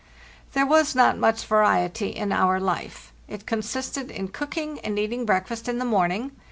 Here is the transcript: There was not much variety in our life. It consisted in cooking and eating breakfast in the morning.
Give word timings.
There 0.53 0.65
was 0.65 0.95
not 0.95 1.19
much 1.19 1.45
variety 1.45 2.07
in 2.07 2.31
our 2.31 2.59
life. 2.59 3.13
It 3.27 3.45
consisted 3.45 4.09
in 4.09 4.29
cooking 4.29 4.79
and 4.79 4.97
eating 4.97 5.27
breakfast 5.27 5.69
in 5.69 5.77
the 5.77 5.85
morning. 5.85 6.31